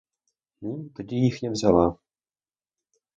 Ну, 0.61 0.89
тоді 0.95 1.15
їхня 1.15 1.49
взяла. 1.51 1.95